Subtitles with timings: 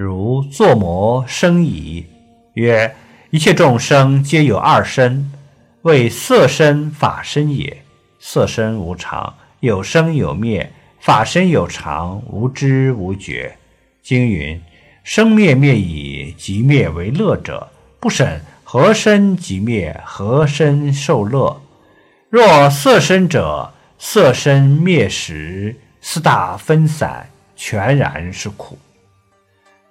[0.00, 2.06] 如作魔生矣。”
[2.54, 2.94] 曰
[3.30, 5.28] ：“一切众生皆有二身，
[5.82, 7.82] 为色身、法身也。
[8.20, 10.68] 色身无常，有生有灭；
[11.00, 13.56] 法身有常，无知无觉。”
[14.00, 14.62] 经云
[15.02, 17.68] ：“生灭灭已，即灭为乐者，
[17.98, 21.60] 不审何生即灭，何生受乐？
[22.30, 28.78] 若色身者。”色身灭时，四大分散，全然是苦。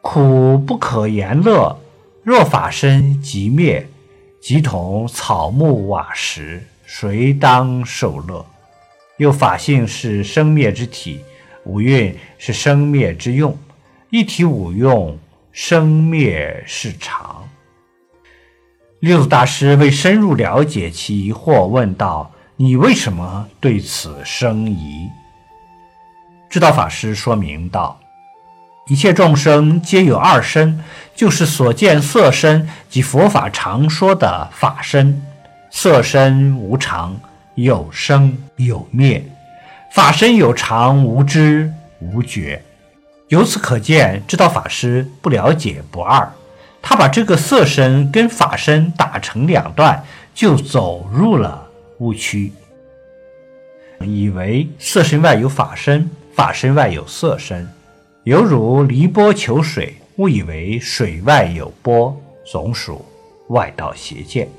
[0.09, 1.77] 苦不可言乐。
[2.23, 3.89] 若法身即灭，
[4.39, 8.45] 即同草木瓦石，谁当受乐？
[9.17, 11.19] 又法性是生灭之体，
[11.65, 13.57] 五蕴是生灭之用，
[14.09, 15.19] 一体五用，
[15.51, 17.45] 生灭是常。
[18.99, 22.31] 六祖大师为深入了解其疑惑，问道。
[22.55, 25.09] 你为什么对此生疑？
[26.49, 27.99] 知道法师说明道：
[28.87, 30.79] 一切众生皆有二身，
[31.15, 35.21] 就是所见色身及佛法常说的法身。
[35.69, 37.19] 色身无常，
[37.55, 39.21] 有生有灭；
[39.93, 42.63] 法身有常，无知无觉。
[43.27, 46.31] 由此可见，知道法师不了解不二，
[46.81, 51.65] 他把这个色身跟法身打成两段，就走入了。
[51.99, 52.53] 误区，
[54.01, 57.67] 以为色身外有法身，法身外有色身，
[58.27, 62.13] 犹如离波求水，误以为水外有波，
[62.45, 63.05] 总属
[63.47, 64.49] 外道邪见。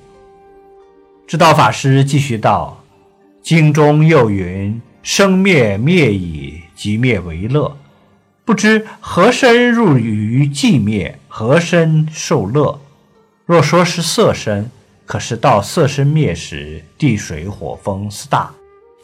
[1.27, 2.83] 知道法师继续道：
[3.43, 7.77] 经中又云：“生灭灭矣，即灭为乐。”
[8.47, 12.81] 不知何身入于寂灭，何身受乐？
[13.45, 14.71] 若说是色身。
[15.05, 18.51] 可是到色身灭时，地水火风四大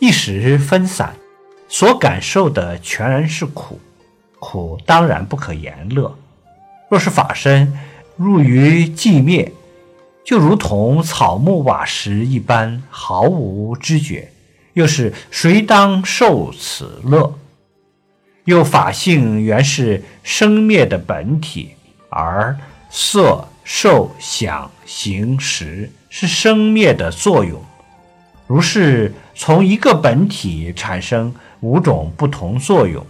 [0.01, 1.15] 一时分散，
[1.69, 3.79] 所感受的全然是苦，
[4.45, 6.15] 苦当然不可言乐。
[6.91, 7.73] 若是法身
[8.17, 9.51] 入于寂灭，
[10.23, 14.31] 就如同草木瓦石一般，毫无知觉，
[14.75, 17.33] 又是谁当受此乐？
[18.45, 21.71] 又法性原是生灭的本体，
[22.11, 22.57] 而
[22.91, 23.49] 色。
[23.67, 27.59] 受想行识是生灭的作用，
[28.47, 33.03] 如是从一个本体产生五种不同作用。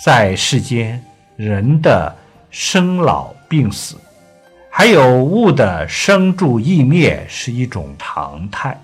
[0.00, 1.02] 在世间，
[1.34, 2.14] 人的
[2.50, 3.96] 生老病死，
[4.70, 8.80] 还有物的生住异灭，是一种常态。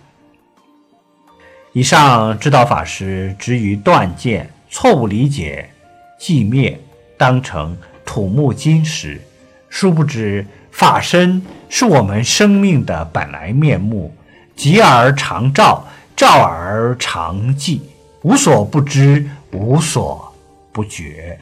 [1.73, 5.71] 以上知道法师执于断见，错误理解
[6.21, 6.81] 寂灭，
[7.17, 9.21] 当成土木金石。
[9.69, 14.13] 殊不知，法身是我们生命的本来面目，
[14.57, 15.87] 寂而常照，
[16.17, 17.81] 照而常寂，
[18.23, 20.34] 无所不知，无所
[20.75, 21.39] 不绝。